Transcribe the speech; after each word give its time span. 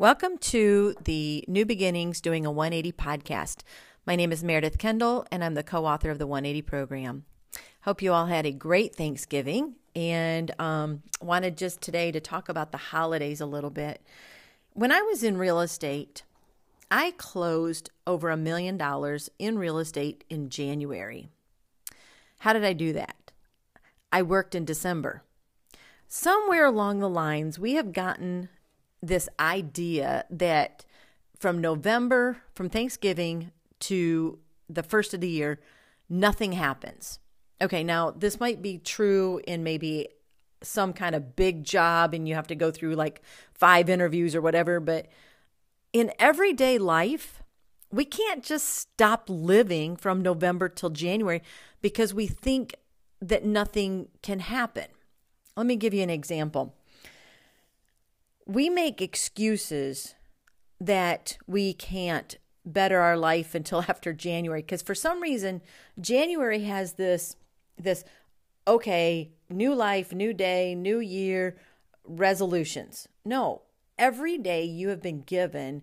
Welcome 0.00 0.38
to 0.38 0.94
the 1.02 1.44
New 1.48 1.66
Beginnings 1.66 2.20
Doing 2.20 2.46
a 2.46 2.52
180 2.52 2.92
podcast. 2.92 3.62
My 4.06 4.14
name 4.14 4.30
is 4.30 4.44
Meredith 4.44 4.78
Kendall, 4.78 5.26
and 5.32 5.42
I'm 5.42 5.54
the 5.54 5.64
co 5.64 5.86
author 5.86 6.08
of 6.08 6.20
the 6.20 6.26
180 6.28 6.62
program. 6.62 7.24
Hope 7.80 8.00
you 8.00 8.12
all 8.12 8.26
had 8.26 8.46
a 8.46 8.52
great 8.52 8.94
Thanksgiving 8.94 9.74
and 9.96 10.54
um, 10.60 11.02
wanted 11.20 11.58
just 11.58 11.80
today 11.80 12.12
to 12.12 12.20
talk 12.20 12.48
about 12.48 12.70
the 12.70 12.78
holidays 12.78 13.40
a 13.40 13.46
little 13.46 13.70
bit. 13.70 14.00
When 14.72 14.92
I 14.92 15.02
was 15.02 15.24
in 15.24 15.36
real 15.36 15.58
estate, 15.58 16.22
I 16.92 17.14
closed 17.16 17.90
over 18.06 18.30
a 18.30 18.36
million 18.36 18.76
dollars 18.76 19.28
in 19.36 19.58
real 19.58 19.80
estate 19.80 20.22
in 20.30 20.48
January. 20.48 21.28
How 22.38 22.52
did 22.52 22.64
I 22.64 22.72
do 22.72 22.92
that? 22.92 23.32
I 24.12 24.22
worked 24.22 24.54
in 24.54 24.64
December. 24.64 25.24
Somewhere 26.06 26.66
along 26.66 27.00
the 27.00 27.08
lines, 27.08 27.58
we 27.58 27.72
have 27.72 27.92
gotten 27.92 28.48
this 29.02 29.28
idea 29.38 30.24
that 30.30 30.84
from 31.38 31.60
November, 31.60 32.38
from 32.54 32.68
Thanksgiving 32.68 33.52
to 33.80 34.38
the 34.68 34.82
first 34.82 35.14
of 35.14 35.20
the 35.20 35.28
year, 35.28 35.60
nothing 36.08 36.52
happens. 36.52 37.18
Okay, 37.60 37.84
now 37.84 38.10
this 38.10 38.40
might 38.40 38.62
be 38.62 38.78
true 38.78 39.40
in 39.46 39.62
maybe 39.62 40.08
some 40.62 40.92
kind 40.92 41.14
of 41.14 41.36
big 41.36 41.64
job 41.64 42.14
and 42.14 42.28
you 42.28 42.34
have 42.34 42.48
to 42.48 42.54
go 42.54 42.70
through 42.70 42.94
like 42.94 43.22
five 43.54 43.88
interviews 43.88 44.34
or 44.34 44.40
whatever, 44.40 44.80
but 44.80 45.06
in 45.92 46.12
everyday 46.18 46.78
life, 46.78 47.42
we 47.90 48.04
can't 48.04 48.44
just 48.44 48.68
stop 48.68 49.24
living 49.28 49.96
from 49.96 50.22
November 50.22 50.68
till 50.68 50.90
January 50.90 51.42
because 51.80 52.12
we 52.12 52.26
think 52.26 52.74
that 53.20 53.44
nothing 53.44 54.08
can 54.22 54.40
happen. 54.40 54.86
Let 55.56 55.66
me 55.66 55.76
give 55.76 55.94
you 55.94 56.02
an 56.02 56.10
example 56.10 56.74
we 58.48 58.68
make 58.70 59.00
excuses 59.00 60.14
that 60.80 61.36
we 61.46 61.72
can't 61.74 62.38
better 62.64 63.00
our 63.00 63.16
life 63.16 63.54
until 63.54 63.82
after 63.88 64.12
January 64.12 64.62
because 64.62 64.82
for 64.82 64.94
some 64.94 65.20
reason 65.20 65.60
January 66.00 66.64
has 66.64 66.94
this 66.94 67.36
this 67.78 68.04
okay, 68.66 69.30
new 69.48 69.74
life, 69.74 70.12
new 70.12 70.34
day, 70.34 70.74
new 70.74 70.98
year 70.98 71.56
resolutions. 72.04 73.08
No, 73.24 73.62
every 73.98 74.36
day 74.36 74.64
you 74.64 74.88
have 74.88 75.00
been 75.00 75.22
given, 75.22 75.82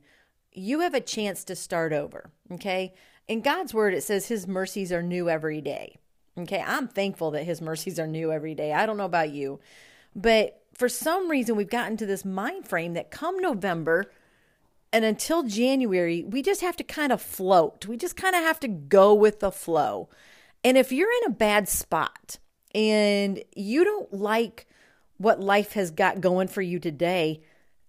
you 0.52 0.82
have 0.82 0.94
a 0.94 1.02
chance 1.02 1.44
to 1.46 1.56
start 1.56 1.94
over, 1.94 2.32
okay? 2.52 2.94
In 3.28 3.42
God's 3.42 3.74
word 3.74 3.94
it 3.94 4.04
says 4.04 4.28
his 4.28 4.48
mercies 4.48 4.92
are 4.92 5.02
new 5.04 5.30
every 5.30 5.62
day. 5.62 5.98
Okay? 6.38 6.64
I'm 6.66 6.88
thankful 6.90 7.32
that 7.32 7.46
his 7.46 7.62
mercies 7.62 7.98
are 7.98 8.08
new 8.08 8.32
every 8.32 8.56
day. 8.56 8.74
I 8.74 8.86
don't 8.86 8.98
know 8.98 9.06
about 9.06 9.30
you, 9.30 9.60
but 10.16 10.62
for 10.76 10.90
some 10.90 11.30
reason 11.30 11.56
we've 11.56 11.70
gotten 11.70 11.98
to 11.98 12.06
this 12.06 12.26
mind 12.26 12.68
frame 12.68 12.94
that 12.94 13.12
come 13.12 13.40
November 13.40 14.12
and 14.92 15.04
until 15.04 15.44
January, 15.44 16.24
we 16.24 16.42
just 16.42 16.62
have 16.62 16.78
to 16.78 16.84
kind 16.84 17.12
of 17.12 17.22
float. 17.22 17.86
We 17.86 17.98
just 17.98 18.16
kind 18.16 18.34
of 18.34 18.44
have 18.44 18.62
to 18.62 18.70
go 18.70 19.14
with 19.14 19.42
the 19.42 19.52
flow. 19.52 20.08
And 20.64 20.78
if 20.78 20.92
you're 20.92 21.12
in 21.24 21.32
a 21.32 21.36
bad 21.36 21.68
spot 21.68 22.40
and 22.74 23.44
you 23.56 23.84
don't 23.84 24.14
like 24.14 24.68
what 25.18 25.42
life 25.42 25.74
has 25.74 25.92
got 25.92 26.22
going 26.22 26.48
for 26.48 26.62
you 26.62 26.80
today, 26.80 27.42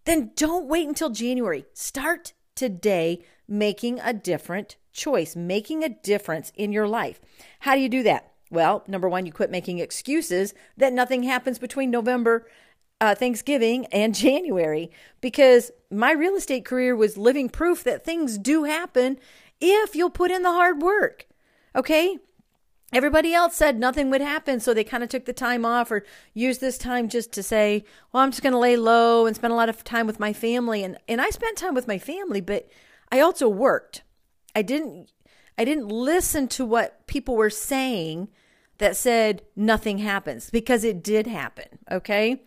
then 0.05 0.33
don't 0.35 0.67
wait 0.67 0.89
until 0.89 1.11
January. 1.11 1.65
Start 1.75 2.33
today 2.57 3.23
making 3.47 4.01
a 4.01 4.13
different 4.13 4.77
choice, 4.93 5.37
making 5.37 5.85
a 5.85 5.89
difference 5.89 6.51
in 6.57 6.73
your 6.73 6.89
life. 6.89 7.21
How 7.61 7.77
do 7.77 7.81
you 7.81 7.89
do 7.89 8.03
that? 8.03 8.33
Well, 8.51 8.85
number 8.87 9.09
one, 9.09 9.27
you 9.27 9.33
quit 9.33 9.51
making 9.51 9.79
excuses 9.79 10.55
that 10.77 10.93
nothing 10.93 11.25
happens 11.25 11.59
between 11.59 11.91
November 11.91 12.49
uh, 13.01 13.15
Thanksgiving 13.15 13.87
and 13.87 14.15
January 14.27 14.91
because 15.21 15.71
my 15.91 16.13
real 16.13 16.35
estate 16.35 16.65
career 16.65 16.95
was 16.95 17.17
living 17.17 17.49
proof 17.49 17.85
that 17.85 18.05
things 18.05 18.39
do 18.39 18.65
happen 18.65 19.19
if 19.61 19.95
you'll 19.95 20.11
put 20.11 20.31
in 20.31 20.43
the 20.43 20.53
hard 20.53 20.83
work. 20.83 21.27
Okay? 21.75 22.19
Everybody 22.93 23.35
else 23.35 23.57
said 23.57 23.79
nothing 23.79 24.11
would 24.11 24.21
happen, 24.21 24.61
so 24.61 24.73
they 24.73 24.85
kind 24.85 25.03
of 25.03 25.09
took 25.09 25.25
the 25.25 25.33
time 25.33 25.65
off 25.65 25.91
or 25.91 26.05
used 26.35 26.61
this 26.61 26.79
time 26.79 27.09
just 27.09 27.33
to 27.33 27.43
say, 27.43 27.85
"Well, 28.13 28.23
I'm 28.23 28.31
just 28.31 28.43
going 28.43 28.53
to 28.53 28.59
lay 28.59 28.77
low 28.77 29.27
and 29.27 29.35
spend 29.35 29.53
a 29.53 29.57
lot 29.57 29.69
of 29.69 29.83
time 29.83 30.07
with 30.07 30.21
my 30.21 30.33
family." 30.33 30.85
And 30.85 30.97
and 31.09 31.21
I 31.21 31.31
spent 31.31 31.59
time 31.59 31.75
with 31.75 31.89
my 31.89 31.99
family, 31.99 32.41
but 32.41 32.69
I 33.11 33.19
also 33.19 33.49
worked. 33.49 34.03
I 34.55 34.63
didn't 34.63 35.11
I 35.59 35.65
didn't 35.65 35.89
listen 35.89 36.47
to 36.49 36.65
what 36.65 37.07
people 37.07 37.35
were 37.35 37.51
saying 37.51 38.29
that 38.79 38.97
said 38.97 39.43
nothing 39.57 39.99
happens 39.99 40.51
because 40.51 40.85
it 40.85 41.03
did 41.03 41.27
happen, 41.27 41.79
okay? 41.91 42.43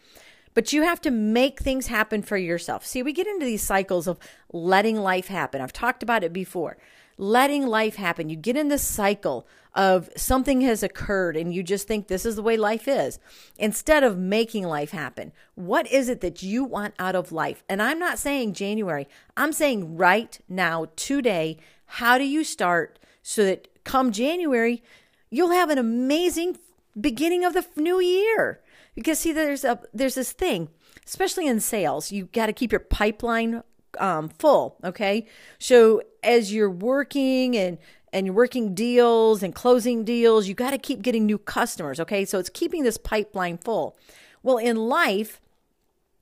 But 0.59 0.73
you 0.73 0.83
have 0.83 0.99
to 1.03 1.09
make 1.09 1.61
things 1.61 1.87
happen 1.87 2.21
for 2.21 2.35
yourself. 2.35 2.85
See, 2.85 3.01
we 3.01 3.13
get 3.13 3.27
into 3.27 3.45
these 3.45 3.63
cycles 3.63 4.07
of 4.07 4.19
letting 4.51 4.97
life 4.97 5.29
happen. 5.29 5.61
I've 5.61 5.71
talked 5.71 6.03
about 6.03 6.21
it 6.21 6.33
before. 6.33 6.77
Letting 7.17 7.65
life 7.65 7.95
happen. 7.95 8.27
You 8.27 8.35
get 8.35 8.57
in 8.57 8.67
this 8.67 8.83
cycle 8.83 9.47
of 9.73 10.09
something 10.17 10.59
has 10.59 10.83
occurred 10.83 11.37
and 11.37 11.53
you 11.53 11.63
just 11.63 11.87
think 11.87 12.07
this 12.09 12.25
is 12.25 12.35
the 12.35 12.43
way 12.43 12.57
life 12.57 12.89
is 12.89 13.19
instead 13.57 14.03
of 14.03 14.17
making 14.17 14.65
life 14.65 14.91
happen. 14.91 15.31
What 15.55 15.89
is 15.89 16.09
it 16.09 16.19
that 16.19 16.43
you 16.43 16.65
want 16.65 16.93
out 16.99 17.15
of 17.15 17.31
life? 17.31 17.63
And 17.69 17.81
I'm 17.81 17.97
not 17.97 18.19
saying 18.19 18.51
January, 18.51 19.07
I'm 19.37 19.53
saying 19.53 19.95
right 19.95 20.37
now, 20.49 20.87
today, 20.97 21.57
how 21.85 22.17
do 22.17 22.25
you 22.25 22.43
start 22.43 22.99
so 23.23 23.45
that 23.45 23.69
come 23.85 24.11
January, 24.11 24.83
you'll 25.29 25.51
have 25.51 25.69
an 25.69 25.77
amazing 25.77 26.57
beginning 27.01 27.43
of 27.43 27.53
the 27.53 27.65
new 27.75 27.99
year? 27.99 28.61
because 28.99 29.19
see 29.19 29.31
there's 29.31 29.63
a 29.63 29.79
there's 29.93 30.15
this 30.15 30.31
thing 30.31 30.67
especially 31.05 31.47
in 31.47 31.59
sales 31.59 32.11
you 32.11 32.25
got 32.25 32.47
to 32.47 32.53
keep 32.53 32.71
your 32.71 32.79
pipeline 32.79 33.63
um, 33.97 34.29
full 34.29 34.77
okay? 34.83 35.25
So 35.57 36.03
as 36.23 36.53
you're 36.53 36.69
working 36.69 37.57
and 37.57 37.77
and 38.13 38.25
you're 38.25 38.35
working 38.35 38.75
deals 38.75 39.41
and 39.41 39.55
closing 39.55 40.03
deals 40.03 40.47
you 40.47 40.53
got 40.53 40.71
to 40.71 40.77
keep 40.77 41.01
getting 41.01 41.25
new 41.25 41.37
customers 41.37 41.99
okay? 41.99 42.25
So 42.25 42.39
it's 42.39 42.49
keeping 42.49 42.83
this 42.83 42.97
pipeline 42.97 43.57
full. 43.57 43.97
Well 44.43 44.57
in 44.57 44.75
life 44.75 45.41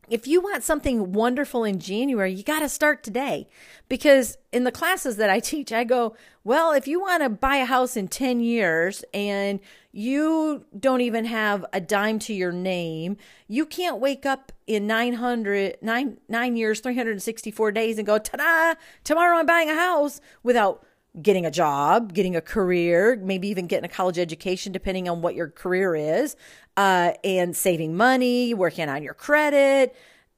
if 0.10 0.28
you 0.28 0.42
want 0.42 0.64
something 0.64 1.12
wonderful 1.12 1.64
in 1.64 1.80
January, 1.80 2.32
you 2.32 2.44
got 2.44 2.60
to 2.60 2.70
start 2.70 3.04
today. 3.04 3.48
Because 3.90 4.38
in 4.52 4.64
the 4.64 4.72
classes 4.72 5.18
that 5.18 5.30
I 5.30 5.40
teach, 5.42 5.72
I 5.72 5.84
go, 5.84 6.16
well, 6.44 6.72
if 6.72 6.88
you 6.88 7.00
want 7.00 7.24
to 7.24 7.30
buy 7.30 7.58
a 7.58 7.66
house 7.66 7.98
in 7.98 8.08
10 8.08 8.40
years 8.40 9.04
and 9.14 9.60
you 9.92 10.66
don't 10.78 11.02
even 11.02 11.26
have 11.26 11.66
a 11.74 11.82
dime 11.82 12.20
to 12.20 12.34
your 12.34 12.52
name, 12.52 13.18
you 13.48 13.66
can't 13.66 14.00
wake 14.00 14.26
up 14.26 14.52
in 14.66 14.88
900, 14.88 15.78
nine, 15.82 16.18
nine 16.30 16.56
years, 16.56 16.80
364 16.80 17.72
days 17.72 17.98
and 17.98 18.08
go, 18.08 18.18
ta 18.18 18.38
da, 18.38 18.80
tomorrow 19.04 19.38
I'm 19.38 19.46
buying 19.46 19.70
a 19.70 19.76
house 19.76 20.22
without 20.44 20.86
getting 21.22 21.46
a 21.46 21.52
job, 21.52 22.14
getting 22.14 22.36
a 22.36 22.42
career, 22.42 23.20
maybe 23.22 23.48
even 23.48 23.68
getting 23.68 23.86
a 23.86 23.94
college 23.94 24.20
education, 24.20 24.72
depending 24.72 25.10
on 25.10 25.22
what 25.22 25.36
your 25.36 25.50
career 25.50 25.96
is, 25.96 26.36
uh, 26.76 27.14
and 27.24 27.56
saving 27.56 27.96
money, 27.96 28.54
working 28.54 28.90
on 28.90 29.04
your 29.04 29.14
credit. 29.14 29.96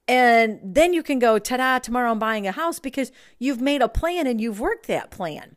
And 0.08 0.58
then 0.62 0.92
you 0.92 1.02
can 1.02 1.18
go, 1.18 1.38
ta 1.38 1.58
da, 1.58 1.78
tomorrow 1.78 2.10
I'm 2.10 2.18
buying 2.18 2.46
a 2.46 2.52
house 2.52 2.78
because 2.78 3.12
you've 3.38 3.60
made 3.60 3.82
a 3.82 3.88
plan 3.88 4.26
and 4.26 4.40
you've 4.40 4.58
worked 4.60 4.86
that 4.86 5.10
plan. 5.10 5.56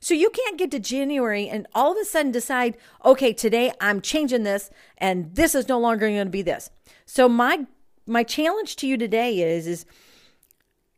So 0.00 0.14
you 0.14 0.30
can't 0.30 0.58
get 0.58 0.72
to 0.72 0.80
January 0.80 1.48
and 1.48 1.68
all 1.74 1.92
of 1.92 1.98
a 1.98 2.04
sudden 2.04 2.32
decide, 2.32 2.76
okay, 3.04 3.32
today 3.32 3.72
I'm 3.80 4.00
changing 4.00 4.42
this 4.42 4.70
and 4.98 5.32
this 5.36 5.54
is 5.54 5.68
no 5.68 5.78
longer 5.78 6.08
going 6.08 6.24
to 6.24 6.30
be 6.30 6.42
this. 6.42 6.70
So 7.06 7.28
my 7.28 7.66
my 8.04 8.24
challenge 8.24 8.74
to 8.76 8.88
you 8.88 8.96
today 8.96 9.40
is 9.40 9.68
is 9.68 9.86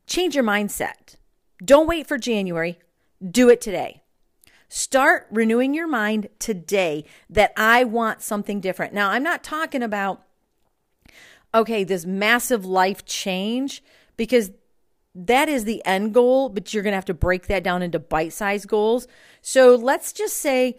change 0.07 0.35
your 0.35 0.45
mindset. 0.45 1.17
Don't 1.63 1.87
wait 1.87 2.07
for 2.07 2.17
January. 2.17 2.79
Do 3.31 3.49
it 3.49 3.61
today. 3.61 4.03
Start 4.69 5.27
renewing 5.31 5.75
your 5.75 5.87
mind 5.87 6.29
today 6.39 7.05
that 7.31 7.53
I 7.57 7.85
want 7.85 8.23
something 8.23 8.61
different. 8.61 8.93
Now, 8.93 9.11
I'm 9.11 9.23
not 9.23 9.45
talking 9.45 9.83
about, 9.83 10.23
okay, 11.55 11.85
this 11.85 12.05
massive 12.05 12.65
life 12.65 13.05
change 13.05 13.85
because 14.17 14.51
that 15.15 15.49
is 15.49 15.65
the 15.65 15.85
end 15.85 16.13
goal, 16.13 16.49
but 16.49 16.75
you're 16.75 16.83
going 16.83 16.93
to 16.93 16.97
have 16.97 17.05
to 17.05 17.15
break 17.15 17.47
that 17.47 17.63
down 17.63 17.83
into 17.83 17.99
bite 17.99 18.33
sized 18.33 18.67
goals. 18.67 19.07
So 19.43 19.77
let's 19.77 20.13
just 20.13 20.39
say 20.39 20.77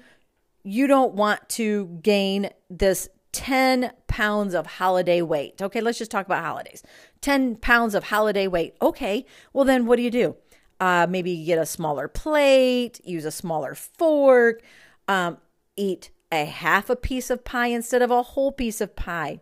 you 0.64 0.88
don't 0.88 1.14
want 1.14 1.48
to 1.50 2.00
gain 2.02 2.50
this 2.70 3.08
10 3.32 3.92
pounds 4.08 4.54
of 4.54 4.66
holiday 4.66 5.22
weight. 5.22 5.62
Okay, 5.62 5.82
let's 5.82 5.98
just 5.98 6.12
talk 6.12 6.26
about 6.26 6.44
holidays. 6.44 6.84
10 7.22 7.58
pounds 7.58 7.96
of 7.96 8.06
holiday 8.06 8.48
weight. 8.48 8.76
Okay, 8.82 9.26
well, 9.54 9.66
then 9.66 9.86
what 9.86 9.98
do 9.98 10.02
you 10.02 10.12
do? 10.12 10.36
Uh, 10.80 11.08
maybe 11.10 11.44
get 11.46 11.58
a 11.58 11.66
smaller 11.66 12.08
plate, 12.08 13.00
use 13.06 13.24
a 13.24 13.32
smaller 13.32 13.74
fork, 13.76 14.62
um, 15.08 15.38
eat 15.78 16.10
a 16.32 16.46
half 16.46 16.90
a 16.90 16.96
piece 16.96 17.30
of 17.30 17.46
pie 17.46 17.68
instead 17.68 18.02
of 18.02 18.12
a 18.12 18.22
whole 18.22 18.52
piece 18.52 18.82
of 18.82 18.96
pie. 18.96 19.40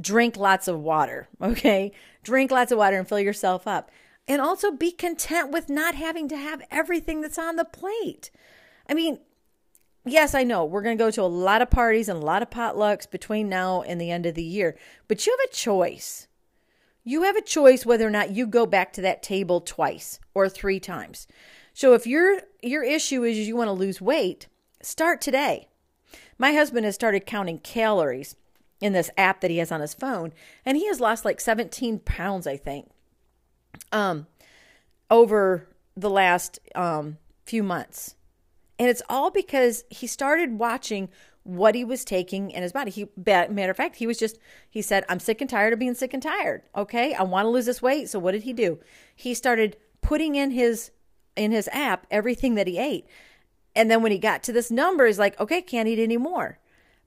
Drink 0.00 0.36
lots 0.36 0.68
of 0.68 0.80
water, 0.80 1.28
okay? 1.42 1.92
Drink 2.22 2.50
lots 2.50 2.72
of 2.72 2.78
water 2.78 2.98
and 2.98 3.08
fill 3.08 3.20
yourself 3.20 3.66
up. 3.66 3.90
And 4.28 4.40
also 4.40 4.70
be 4.70 4.92
content 4.92 5.50
with 5.50 5.68
not 5.68 5.96
having 5.96 6.28
to 6.28 6.36
have 6.36 6.62
everything 6.70 7.22
that's 7.22 7.38
on 7.38 7.56
the 7.56 7.64
plate. 7.64 8.30
I 8.88 8.94
mean, 8.94 9.18
yes, 10.04 10.34
I 10.34 10.44
know 10.44 10.64
we're 10.64 10.82
going 10.82 10.96
to 10.96 11.04
go 11.04 11.10
to 11.10 11.22
a 11.22 11.24
lot 11.24 11.60
of 11.60 11.70
parties 11.70 12.08
and 12.08 12.22
a 12.22 12.24
lot 12.24 12.42
of 12.42 12.50
potlucks 12.50 13.10
between 13.10 13.48
now 13.48 13.82
and 13.82 14.00
the 14.00 14.10
end 14.10 14.26
of 14.26 14.34
the 14.34 14.44
year, 14.44 14.76
but 15.08 15.26
you 15.26 15.36
have 15.36 15.50
a 15.50 15.54
choice. 15.54 16.28
You 17.04 17.22
have 17.22 17.36
a 17.36 17.42
choice 17.42 17.84
whether 17.84 18.06
or 18.06 18.10
not 18.10 18.30
you 18.30 18.46
go 18.46 18.66
back 18.66 18.92
to 18.92 19.00
that 19.02 19.22
table 19.22 19.60
twice 19.60 20.20
or 20.34 20.48
three 20.48 20.80
times. 20.80 21.26
So 21.74 21.94
if 21.94 22.06
your 22.06 22.40
your 22.62 22.84
issue 22.84 23.24
is 23.24 23.38
you 23.38 23.56
want 23.56 23.68
to 23.68 23.72
lose 23.72 24.00
weight, 24.00 24.46
start 24.82 25.20
today. 25.20 25.68
My 26.38 26.52
husband 26.52 26.84
has 26.84 26.94
started 26.94 27.26
counting 27.26 27.58
calories 27.58 28.36
in 28.80 28.92
this 28.92 29.10
app 29.16 29.40
that 29.40 29.50
he 29.50 29.58
has 29.58 29.70
on 29.70 29.80
his 29.80 29.94
phone, 29.94 30.32
and 30.64 30.76
he 30.76 30.86
has 30.88 31.00
lost 31.00 31.24
like 31.24 31.40
17 31.40 32.00
pounds, 32.00 32.46
I 32.46 32.56
think, 32.56 32.90
um, 33.92 34.26
over 35.10 35.68
the 35.96 36.10
last 36.10 36.58
um, 36.74 37.18
few 37.46 37.62
months. 37.62 38.16
And 38.78 38.88
it's 38.88 39.02
all 39.08 39.30
because 39.30 39.84
he 39.88 40.08
started 40.08 40.58
watching 40.58 41.08
what 41.44 41.74
he 41.74 41.84
was 41.84 42.04
taking 42.04 42.50
in 42.50 42.62
his 42.62 42.72
body. 42.72 42.90
He, 42.90 43.08
matter 43.16 43.70
of 43.70 43.76
fact, 43.76 43.96
he 43.96 44.06
was 44.06 44.18
just, 44.18 44.38
he 44.70 44.80
said, 44.80 45.04
I'm 45.08 45.20
sick 45.20 45.40
and 45.40 45.50
tired 45.50 45.72
of 45.72 45.78
being 45.78 45.94
sick 45.94 46.14
and 46.14 46.22
tired. 46.22 46.62
Okay. 46.76 47.14
I 47.14 47.22
want 47.22 47.46
to 47.46 47.50
lose 47.50 47.66
this 47.66 47.82
weight. 47.82 48.08
So 48.08 48.18
what 48.18 48.32
did 48.32 48.44
he 48.44 48.52
do? 48.52 48.78
He 49.14 49.34
started 49.34 49.76
putting 50.00 50.34
in 50.34 50.52
his, 50.52 50.90
in 51.34 51.50
his 51.50 51.68
app, 51.72 52.06
everything 52.10 52.54
that 52.54 52.66
he 52.66 52.78
ate. 52.78 53.06
And 53.74 53.90
then 53.90 54.02
when 54.02 54.12
he 54.12 54.18
got 54.18 54.42
to 54.44 54.52
this 54.52 54.70
number, 54.70 55.06
he's 55.06 55.18
like, 55.18 55.38
okay, 55.40 55.62
can't 55.62 55.88
eat 55.88 55.98
anymore. 55.98 56.58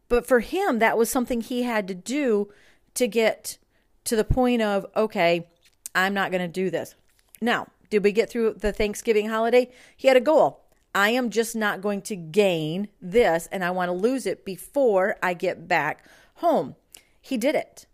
But 0.09 0.27
for 0.27 0.39
him, 0.39 0.79
that 0.79 0.97
was 0.97 1.09
something 1.09 1.41
he 1.41 1.63
had 1.63 1.87
to 1.87 1.95
do 1.95 2.49
to 2.95 3.07
get 3.07 3.57
to 4.05 4.15
the 4.15 4.23
point 4.23 4.61
of, 4.61 4.85
okay, 4.95 5.47
I'm 5.93 6.13
not 6.13 6.31
going 6.31 6.41
to 6.41 6.47
do 6.47 6.69
this. 6.69 6.95
Now, 7.41 7.67
did 7.89 8.03
we 8.03 8.11
get 8.11 8.29
through 8.29 8.55
the 8.55 8.73
Thanksgiving 8.73 9.29
holiday? 9.29 9.71
He 9.95 10.07
had 10.07 10.17
a 10.17 10.21
goal. 10.21 10.64
I 10.95 11.09
am 11.09 11.29
just 11.29 11.57
not 11.57 11.81
going 11.81 12.01
to 12.03 12.15
gain 12.15 12.87
this 13.01 13.49
and 13.51 13.65
I 13.65 13.71
want 13.71 13.89
to 13.89 13.93
lose 13.93 14.25
it 14.25 14.45
before 14.45 15.17
I 15.21 15.33
get 15.33 15.67
back 15.67 16.05
home. 16.35 16.77
He 17.21 17.37
did 17.37 17.53
it. 17.53 17.85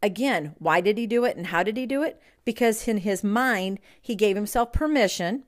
Again, 0.00 0.54
why 0.60 0.80
did 0.80 0.96
he 0.96 1.08
do 1.08 1.24
it 1.24 1.36
and 1.36 1.48
how 1.48 1.64
did 1.64 1.76
he 1.76 1.86
do 1.86 2.04
it? 2.04 2.22
Because 2.44 2.86
in 2.86 2.98
his 2.98 3.24
mind, 3.24 3.80
he 4.00 4.14
gave 4.14 4.36
himself 4.36 4.72
permission 4.72 5.42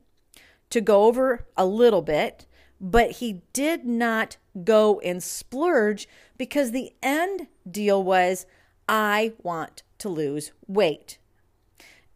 to 0.70 0.80
go 0.80 1.04
over 1.04 1.46
a 1.56 1.64
little 1.64 2.02
bit, 2.02 2.46
but 2.80 3.12
he 3.12 3.42
did 3.52 3.84
not 3.84 4.36
go 4.64 4.98
and 5.00 5.22
splurge 5.22 6.08
because 6.36 6.72
the 6.72 6.92
end 7.00 7.46
deal 7.70 8.02
was 8.02 8.44
I 8.88 9.34
want 9.40 9.84
to 9.98 10.08
lose 10.08 10.50
weight. 10.66 11.18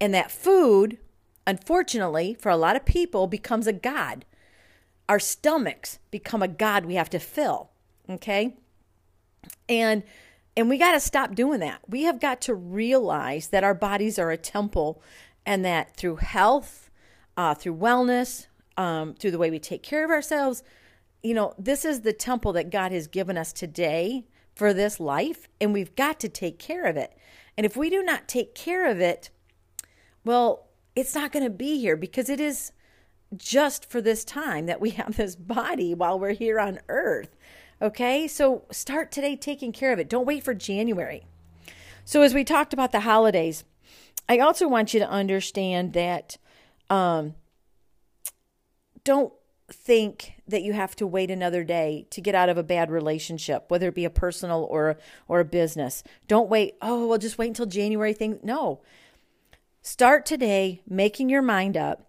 And 0.01 0.13
that 0.13 0.33
food 0.33 0.99
unfortunately, 1.47 2.37
for 2.39 2.51
a 2.51 2.57
lot 2.57 2.77
of 2.77 2.85
people, 2.85 3.27
becomes 3.27 3.67
a 3.67 3.73
God. 3.73 4.25
Our 5.09 5.19
stomachs 5.19 5.99
become 6.11 6.43
a 6.43 6.49
God 6.49 6.87
we 6.87 6.95
have 6.95 7.11
to 7.11 7.19
fill. 7.19 7.71
Okay? 8.09 8.57
And 9.69 10.03
and 10.57 10.69
we 10.69 10.79
got 10.79 10.93
to 10.93 11.01
stop 11.01 11.35
doing 11.35 11.59
that. 11.61 11.81
We 11.89 12.05
have 12.05 12.21
got 12.21 12.41
to 12.43 12.55
realize 12.55 13.49
that 13.49 13.65
our 13.65 13.75
bodies 13.75 14.21
are 14.21 14.31
a 14.31 14.37
temple 14.37 15.03
and 15.45 15.65
that 15.65 15.97
through 15.97 16.17
health, 16.17 16.91
uh, 17.37 17.55
through 17.55 17.77
wellness, 17.77 18.47
um, 18.77 19.15
through 19.15 19.33
the 19.33 19.39
way 19.39 19.51
we 19.51 19.59
take 19.59 19.83
care 19.83 20.05
of 20.05 20.13
ourselves, 20.13 20.63
you 21.25 21.35
know, 21.35 21.55
this 21.59 21.85
is 21.85 22.03
the 22.03 22.13
temple 22.13 22.53
that 22.53 22.71
God 22.71 22.93
has 22.93 23.07
given 23.09 23.37
us 23.37 23.53
today 23.53 24.27
for 24.55 24.73
this 24.73 25.01
life, 25.01 25.49
and 25.61 25.73
we've 25.73 25.97
got 25.97 26.21
to 26.21 26.29
take 26.29 26.59
care 26.59 26.85
of 26.85 26.97
it. 26.97 27.17
And 27.57 27.65
if 27.65 27.77
we 27.77 27.91
do 27.91 28.03
not 28.03 28.29
take 28.29 28.55
care 28.55 28.89
of 28.89 29.01
it, 29.01 29.31
well, 30.25 30.69
it's 30.97 31.15
not 31.15 31.33
going 31.33 31.45
to 31.45 31.51
be 31.51 31.79
here 31.79 31.97
because 31.97 32.29
it 32.29 32.41
is 32.41 32.73
just 33.37 33.91
for 33.91 34.01
this 34.01 34.25
time 34.25 34.67
that 34.67 34.81
we 34.81 34.91
have 34.91 35.17
this 35.17 35.37
body 35.37 35.95
while 35.95 36.19
we're 36.19 36.33
here 36.33 36.61
on 36.61 36.81
earth. 36.89 37.37
Okay, 37.83 38.29
so 38.29 38.65
start 38.71 39.11
today 39.11 39.37
taking 39.37 39.73
care 39.73 39.93
of 39.93 39.99
it. 39.99 40.09
Don't 40.09 40.27
wait 40.27 40.45
for 40.45 40.55
January. 40.55 41.27
So, 42.05 42.23
as 42.23 42.33
we 42.33 42.45
talked 42.45 42.73
about 42.73 42.93
the 42.93 43.01
holidays, 43.01 43.65
I 44.29 44.39
also 44.39 44.69
want 44.69 44.95
you 44.95 45.01
to 45.01 45.09
understand 45.09 45.93
that 45.95 46.37
um, 46.89 47.35
don't 49.03 49.33
think 49.71 50.35
that 50.47 50.63
you 50.63 50.73
have 50.73 50.95
to 50.97 51.07
wait 51.07 51.31
another 51.31 51.65
day 51.65 52.07
to 52.11 52.21
get 52.21 52.35
out 52.35 52.49
of 52.49 52.59
a 52.59 52.63
bad 52.63 52.91
relationship, 52.91 53.65
whether 53.69 53.89
it 53.89 53.95
be 53.95 54.05
a 54.05 54.11
personal 54.11 54.67
or 54.71 54.97
or 55.27 55.41
a 55.41 55.45
business. 55.45 56.05
Don't 56.29 56.49
wait. 56.49 56.75
Oh, 56.81 57.09
well, 57.09 57.19
just 57.19 57.39
wait 57.39 57.49
until 57.49 57.67
January. 57.67 58.13
Thing. 58.13 58.39
No, 58.43 58.83
Start 59.87 60.25
today 60.25 60.81
making 60.89 61.29
your 61.29 61.43
mind 61.43 61.77
up 61.77 62.09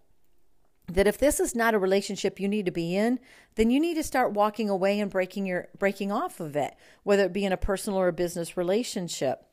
that 0.88 1.07
if 1.07 1.18
this 1.18 1.42
is 1.42 1.54
not 1.54 1.74
a 1.74 1.77
relationship 1.77 2.39
you 2.39 2.48
need 2.48 2.66
to 2.66 2.72
be 2.72 2.95
in, 2.95 3.19
then 3.56 3.69
you 3.69 3.81
need 3.81 3.95
to 3.95 4.04
start 4.04 4.31
walking 4.31 4.69
away 4.69 4.98
and 4.98 5.12
breaking 5.12 5.45
your 5.45 5.68
breaking 5.77 6.10
off 6.10 6.39
of 6.39 6.56
it, 6.56 6.74
whether 7.04 7.25
it 7.25 7.33
be 7.33 7.44
in 7.44 7.51
a 7.51 7.57
personal 7.57 8.00
or 8.00 8.07
a 8.07 8.13
business 8.13 8.56
relationship. 8.56 9.45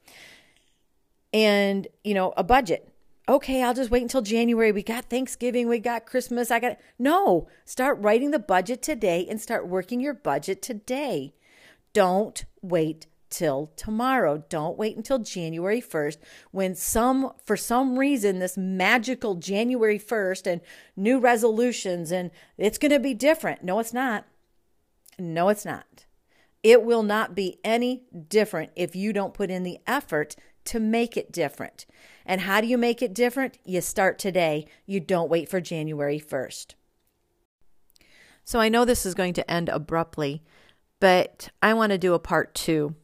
And, 1.33 1.89
you 2.05 2.15
know, 2.15 2.33
a 2.37 2.45
budget. 2.45 2.95
Okay, 3.29 3.61
I'll 3.61 3.75
just 3.75 3.91
wait 3.91 4.03
until 4.03 4.23
January. 4.23 4.71
We 4.71 4.85
got 4.85 5.07
Thanksgiving, 5.07 5.67
we 5.67 5.81
got 5.81 6.07
Christmas. 6.07 6.53
I 6.53 6.61
got 6.61 6.79
No, 7.01 7.49
start 7.65 7.99
writing 7.99 8.31
the 8.31 8.39
budget 8.39 8.83
today 8.83 9.27
and 9.29 9.41
start 9.41 9.67
working 9.67 9.99
your 9.99 10.15
budget 10.15 10.63
today. 10.63 11.35
Don't 11.93 12.45
wait 12.63 13.07
till 13.33 13.73
tomorrow. 13.75 14.45
Don't 14.49 14.79
wait 14.79 14.97
until 14.97 15.19
January 15.19 15.81
1st 15.81 16.19
when 16.53 16.77
some 16.77 17.33
for 17.45 17.57
some 17.57 17.99
reason 17.99 18.39
this 18.39 18.57
magical 18.57 19.35
January 19.35 19.99
1st 19.99 20.47
and 20.47 20.61
new 20.95 21.19
resolutions 21.19 22.13
and 22.13 22.31
it's 22.57 22.79
going 22.79 22.93
to 22.93 23.01
be 23.01 23.15
different. 23.15 23.65
No, 23.65 23.81
it's 23.81 23.93
not. 23.93 24.27
No, 25.19 25.49
it's 25.49 25.65
not. 25.65 26.07
It 26.63 26.85
will 26.85 27.03
not 27.03 27.35
be 27.35 27.59
any 27.65 28.05
different 28.29 28.71
if 28.77 28.95
you 28.95 29.13
don't 29.13 29.35
put 29.35 29.51
in 29.51 29.65
the 29.65 29.81
effort 29.87 30.37
to 30.67 30.79
make 30.79 31.17
it 31.17 31.33
different. 31.33 31.87
And 32.25 32.43
how 32.43 32.61
do 32.61 32.69
you 32.69 32.79
make 32.79 33.03
it 33.03 33.15
different? 33.15 33.59
You 33.65 33.81
start 33.81 34.19
today. 34.19 34.67
You 34.87 35.01
don't 35.01 35.31
wait 35.31 35.49
for 35.49 35.61
January 35.61 36.21
1st. 36.21 36.75
So 38.45 38.61
I 38.61 38.69
know 38.69 38.85
this 38.85 39.07
is 39.07 39.15
going 39.15 39.35
to 39.35 39.51
end 39.51 39.69
abruptly, 39.69 40.43
but 41.01 41.49
I 41.63 41.75
want 41.75 41.91
to 41.91 41.99
do 41.99 42.15
a 42.15 42.21
part 42.21 42.55
two 42.55 42.95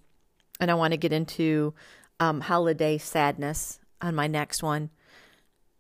and 0.61 0.71
I 0.71 0.75
want 0.75 0.93
to 0.93 0.99
get 0.99 1.13
into 1.13 1.75
um, 2.21 2.43
holiday 2.43 2.99
sadness 2.99 3.81
on 4.01 4.15
my 4.15 4.27
next 4.27 4.63
one. 4.63 4.91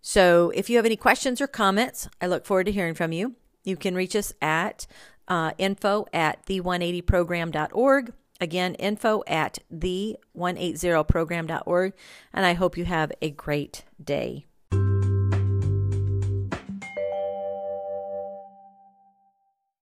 So 0.01 0.51
if 0.55 0.71
you 0.71 0.77
have 0.77 0.87
any 0.87 0.97
questions 0.97 1.41
or 1.41 1.47
comments, 1.47 2.09
I 2.21 2.27
look 2.27 2.45
forward 2.47 2.67
to 2.67 2.73
hearing 2.73 2.95
from 2.95 3.13
you. 3.13 3.37
You 3.65 3.77
can 3.77 3.95
reach 3.95 4.17
us 4.17 4.33
at 4.41 4.87
uh, 5.27 5.53
info 5.59 6.07
at 6.13 6.45
the180program.org. 6.47 8.13
Again, 8.41 8.77
info 8.77 9.25
at 9.27 9.59
the180program.org. 9.73 11.93
And 12.33 12.47
I 12.47 12.53
hope 12.55 12.79
you 12.79 12.85
have 12.85 13.11
a 13.21 13.31
great 13.31 13.83
day. 14.03 14.48